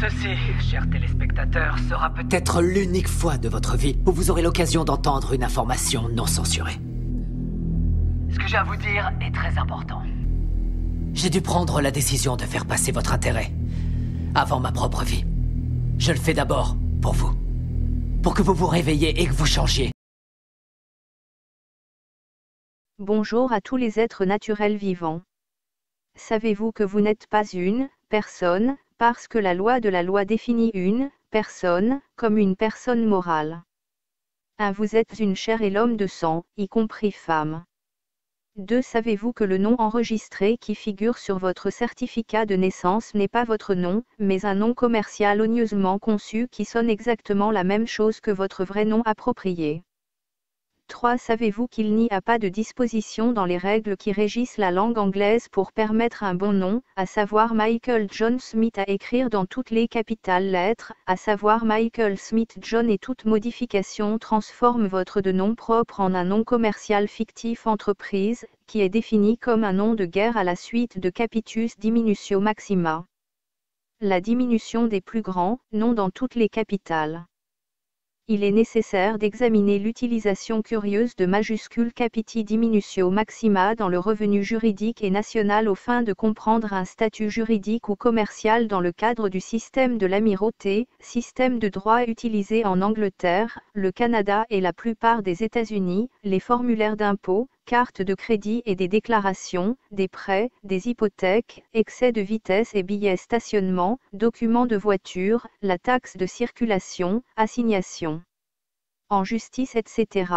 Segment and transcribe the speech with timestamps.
[0.00, 5.32] Ceci, chers téléspectateurs, sera peut-être l'unique fois de votre vie où vous aurez l'occasion d'entendre
[5.32, 6.78] une information non censurée.
[8.30, 10.00] Ce que j'ai à vous dire est très important.
[11.14, 13.50] J'ai dû prendre la décision de faire passer votre intérêt
[14.36, 15.24] avant ma propre vie.
[15.98, 17.34] Je le fais d'abord pour vous.
[18.22, 19.90] Pour que vous vous réveilliez et que vous changiez.
[23.00, 25.22] Bonjour à tous les êtres naturels vivants.
[26.14, 30.72] Savez-vous que vous n'êtes pas une personne, parce que la loi de la loi définit
[30.74, 33.62] une personne comme une personne morale
[34.58, 34.72] 1.
[34.72, 37.64] Vous êtes une chair et l'homme de sang, y compris femme.
[38.56, 38.82] 2.
[38.82, 43.74] Savez-vous que le nom enregistré qui figure sur votre certificat de naissance n'est pas votre
[43.74, 48.64] nom, mais un nom commercial oigneusement conçu qui sonne exactement la même chose que votre
[48.64, 49.84] vrai nom approprié?
[50.88, 51.18] 3.
[51.18, 55.48] Savez-vous qu'il n'y a pas de disposition dans les règles qui régissent la langue anglaise
[55.48, 59.86] pour permettre un bon nom, à savoir Michael John Smith à écrire dans toutes les
[59.86, 66.00] capitales lettres, à savoir Michael Smith John et toute modification transforme votre de nom propre
[66.00, 70.44] en un nom commercial fictif entreprise, qui est défini comme un nom de guerre à
[70.44, 73.06] la suite de Capitus Diminutio Maxima.
[74.00, 77.26] La diminution des plus grands noms dans toutes les capitales
[78.30, 85.02] il est nécessaire d'examiner l'utilisation curieuse de majuscules capiti diminutio maxima dans le revenu juridique
[85.02, 89.40] et national aux fins de comprendre un statut juridique ou commercial dans le cadre du
[89.40, 95.42] système de l'amirauté, système de droit utilisé en Angleterre, le Canada et la plupart des
[95.42, 102.12] États-Unis, les formulaires d'impôt, cartes de crédit et des déclarations, des prêts, des hypothèques, excès
[102.12, 108.22] de vitesse et billets stationnement, documents de voiture, la taxe de circulation, assignation
[109.10, 110.32] en justice etc.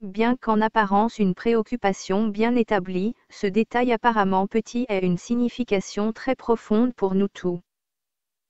[0.00, 6.34] Bien qu'en apparence une préoccupation bien établie, ce détail apparemment petit a une signification très
[6.34, 7.60] profonde pour nous tous.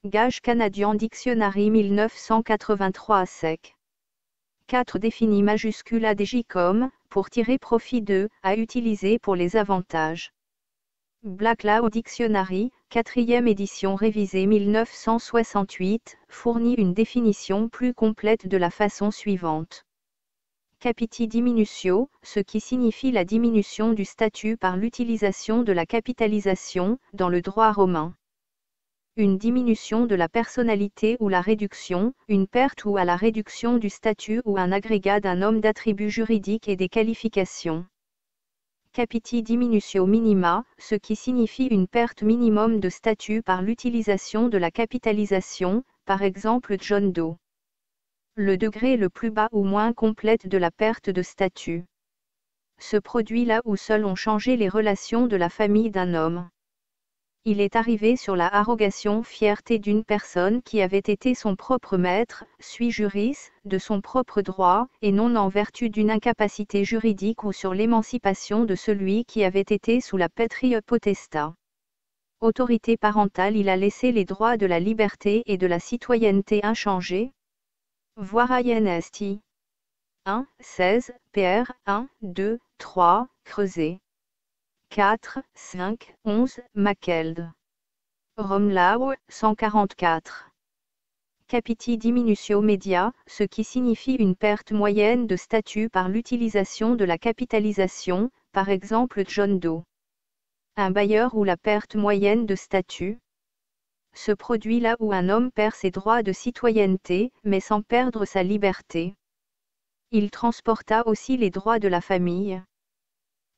[0.07, 3.76] Gage canadien Dictionary 1983 à sec.
[4.69, 10.33] 4 définit majuscule ADJ comme, pour tirer profit de, à utiliser pour les avantages.
[11.23, 19.13] Black Law Dictionary, quatrième édition révisée 1968, fournit une définition plus complète de la façon
[19.13, 19.85] suivante.
[20.81, 27.29] Capiti diminutio, ce qui signifie la diminution du statut par l'utilisation de la capitalisation, dans
[27.29, 28.16] le droit romain.
[29.19, 33.89] Une diminution de la personnalité ou la réduction, une perte ou à la réduction du
[33.89, 37.87] statut ou un agrégat d'un homme d'attributs juridiques et des qualifications.
[38.93, 44.71] Capiti diminutio minima, ce qui signifie une perte minimum de statut par l'utilisation de la
[44.71, 47.39] capitalisation, par exemple John Doe.
[48.35, 51.87] Le degré le plus bas ou moins complète de la perte de statut.
[52.79, 56.51] Se produit là où seuls ont changé les relations de la famille d'un homme
[57.49, 62.45] il est arrivé sur la arrogation fierté d'une personne qui avait été son propre maître,
[62.59, 67.73] sui juris, de son propre droit, et non en vertu d'une incapacité juridique ou sur
[67.73, 71.55] l'émancipation de celui qui avait été sous la patrie potesta.
[72.41, 77.31] Autorité parentale il a laissé les droits de la liberté et de la citoyenneté inchangés.
[78.17, 79.39] Voir INST.
[80.25, 84.01] 1, 16, PR, 1, 2, 3, creuser.
[84.97, 87.53] 4, 5, 11, Makeld.
[88.39, 90.51] Romlau, 144.
[91.49, 97.19] Capiti diminutio media, ce qui signifie une perte moyenne de statut par l'utilisation de la
[97.19, 99.83] capitalisation, par exemple John Doe.
[100.77, 103.19] Un bailleur ou la perte moyenne de statut
[104.15, 108.43] se produit là où un homme perd ses droits de citoyenneté, mais sans perdre sa
[108.43, 109.15] liberté.
[110.11, 112.63] Il transporta aussi les droits de la famille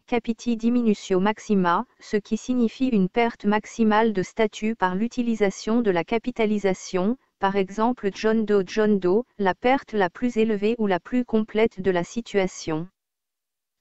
[0.09, 6.03] capiti diminutio maxima, ce qui signifie une perte maximale de statut par l'utilisation de la
[6.03, 11.27] capitalisation, par exemple John Doe John Doe, la perte la plus élevée ou la plus
[11.27, 12.89] complète de la situation.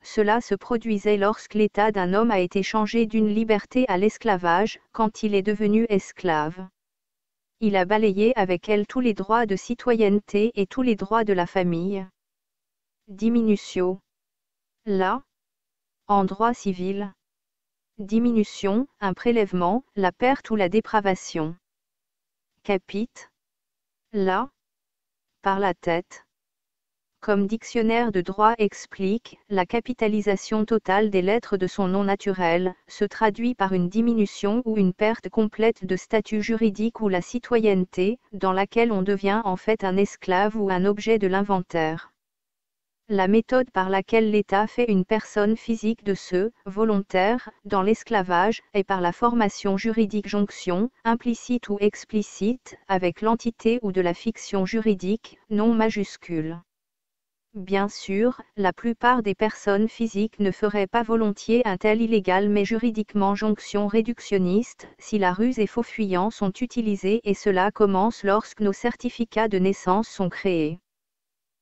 [0.04, 5.24] Cela se produisait lorsque l'état d'un homme a été changé d'une liberté à l'esclavage, quand
[5.24, 6.68] il est devenu esclave.
[7.62, 11.32] Il a balayé avec elle tous les droits de citoyenneté et tous les droits de
[11.32, 12.06] la famille.
[13.08, 14.02] Diminutio.
[14.86, 15.24] Là,
[16.10, 17.14] en droit civil.
[17.98, 21.58] Diminution, un prélèvement, la perte ou la dépravation.
[22.64, 23.10] Capit.
[24.14, 24.50] La.
[25.42, 26.24] Par la tête.
[27.20, 33.04] Comme dictionnaire de droit explique, la capitalisation totale des lettres de son nom naturel se
[33.04, 38.54] traduit par une diminution ou une perte complète de statut juridique ou la citoyenneté, dans
[38.54, 42.14] laquelle on devient en fait un esclave ou un objet de l'inventaire
[43.10, 48.84] La méthode par laquelle l'État fait une personne physique de ceux, volontaires, dans l'esclavage, est
[48.84, 55.40] par la formation juridique jonction, implicite ou explicite, avec l'entité ou de la fiction juridique,
[55.50, 56.60] non majuscule.
[57.54, 62.66] Bien sûr, la plupart des personnes physiques ne feraient pas volontiers un tel illégal mais
[62.66, 68.60] juridiquement jonction réductionniste, si la ruse et faux fuyants sont utilisés et cela commence lorsque
[68.60, 70.82] nos certificats de naissance sont créés.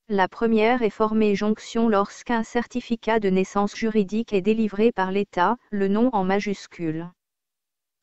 [0.09, 5.87] La première est formée jonction lorsqu'un certificat de naissance juridique est délivré par l'État, le
[5.87, 7.09] nom en majuscule.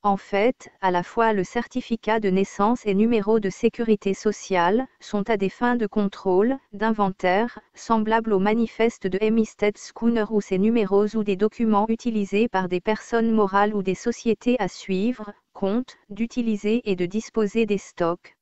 [0.03, 5.31] En fait, à la fois le certificat de naissance et numéro de sécurité sociale sont
[5.31, 11.15] à des fins de contrôle, d'inventaire, semblables au manifeste de Hemistead Schooner ou ces numéros
[11.15, 16.83] ou des documents utilisés par des personnes morales ou des sociétés à suivre, compte, d'utiliser
[16.85, 18.35] et de disposer des stocks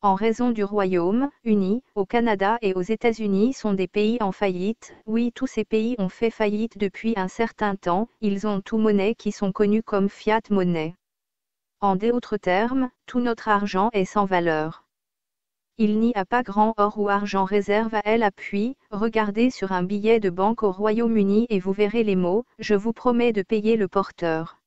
[0.00, 4.94] en raison du Royaume-Uni, au Canada et aux États-Unis sont des pays en faillite.
[5.06, 9.16] Oui, tous ces pays ont fait faillite depuis un certain temps, ils ont tout monnaie
[9.16, 10.94] qui sont connus comme fiat monnaie.
[11.80, 14.84] En d'autres termes, tout notre argent est sans valeur.
[15.78, 19.82] Il n'y a pas grand or ou argent réserve à elle appui, regardez sur un
[19.82, 23.76] billet de banque au Royaume-Uni et vous verrez les mots, je vous promets de payer
[23.76, 24.58] le porteur.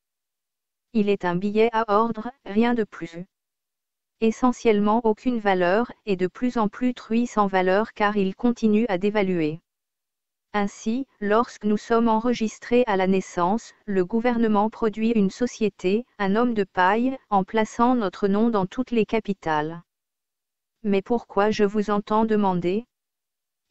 [0.92, 3.24] Il est un billet à ordre, rien de plus
[4.22, 8.96] essentiellement aucune valeur, et de plus en plus truie sans valeur car il continue à
[8.96, 9.60] dévaluer.
[10.54, 16.54] Ainsi, lorsque nous sommes enregistrés à la naissance, le gouvernement produit une société, un homme
[16.54, 19.82] de paille, en plaçant notre nom dans toutes les capitales.
[20.84, 22.86] Mais pourquoi je vous entends demander?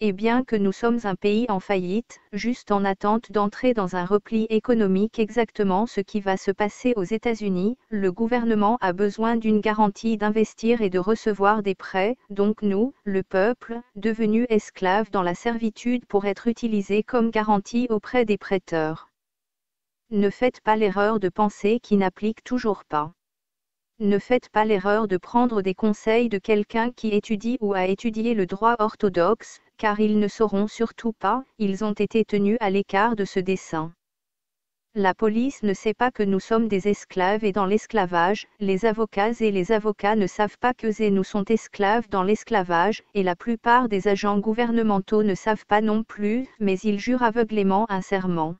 [0.01, 4.03] Et bien que nous sommes un pays en faillite, juste en attente d'entrer dans un
[4.03, 9.61] repli économique exactement ce qui va se passer aux États-Unis, le gouvernement a besoin d'une
[9.61, 15.35] garantie d'investir et de recevoir des prêts, donc nous, le peuple, devenu esclave dans la
[15.35, 19.09] servitude pour être utilisé comme garantie auprès des prêteurs.
[20.09, 23.13] Ne faites pas l'erreur de penser qui n'applique toujours pas.
[23.99, 28.33] Ne faites pas l'erreur de prendre des conseils de quelqu'un qui étudie ou a étudié
[28.33, 33.15] le droit orthodoxe, car ils ne sauront surtout pas, ils ont été tenus à l'écart
[33.15, 33.91] de ce dessin.
[34.93, 39.31] La police ne sait pas que nous sommes des esclaves et dans l'esclavage, les avocats
[39.39, 43.89] et les avocats ne savent pas que nous sont esclaves dans l'esclavage, et la plupart
[43.89, 48.57] des agents gouvernementaux ne savent pas non plus, mais ils jurent aveuglément un serment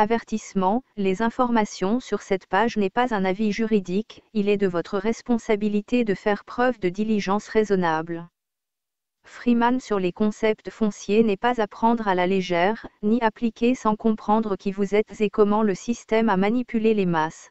[0.00, 4.96] Avertissement, les informations sur cette page n'est pas un avis juridique, il est de votre
[4.96, 8.26] responsabilité de faire preuve de diligence raisonnable.
[9.26, 13.94] Freeman sur les concepts fonciers n'est pas à prendre à la légère, ni appliquer sans
[13.94, 17.50] comprendre qui vous êtes et comment le système a manipulé les masses.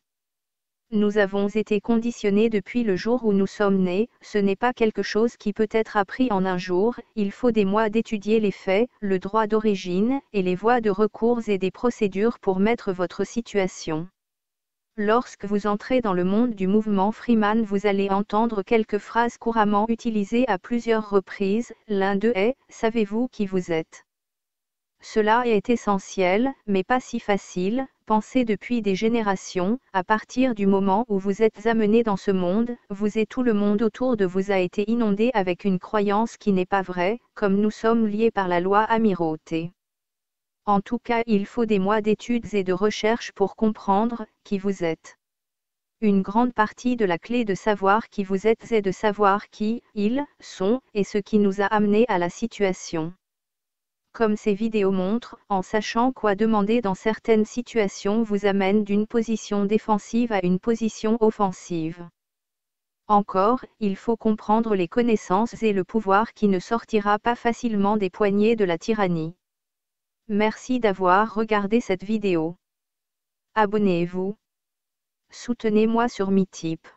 [0.91, 5.03] Nous avons été conditionnés depuis le jour où nous sommes nés, ce n'est pas quelque
[5.03, 8.89] chose qui peut être appris en un jour, il faut des mois d'étudier les faits,
[8.99, 14.07] le droit d'origine, et les voies de recours et des procédures pour mettre votre situation.
[14.97, 19.85] Lorsque vous entrez dans le monde du mouvement Freeman, vous allez entendre quelques phrases couramment
[19.89, 24.05] utilisées à plusieurs reprises, l'un d'eux est⁇ Savez-vous qui vous êtes?⁇
[25.01, 31.05] Cela est essentiel, mais pas si facile, pensez depuis des générations, à partir du moment
[31.09, 34.49] où vous êtes amené dans ce monde, vous et tout le monde autour de vous
[34.49, 38.47] a été inondé avec une croyance qui n'est pas vraie, comme nous sommes liés par
[38.47, 39.73] la loi amirauté.
[40.65, 44.83] En tout cas, il faut des mois d'études et de recherches pour comprendre qui vous
[44.83, 45.19] êtes.
[46.01, 49.83] Une grande partie de la clé de savoir qui vous êtes est de savoir qui
[49.93, 53.13] ils sont, et ce qui nous a amenés à la situation
[54.11, 59.65] comme ces vidéos montrent, en sachant quoi demander dans certaines situations vous amène d'une position
[59.65, 62.07] défensive à une position offensive.
[63.07, 68.09] Encore, il faut comprendre les connaissances et le pouvoir qui ne sortira pas facilement des
[68.09, 69.35] poignées de la tyrannie.
[70.27, 72.55] Merci d'avoir regardé cette vidéo.
[73.55, 74.37] Abonnez-vous.
[75.31, 76.87] Soutenez-moi sur Meetup.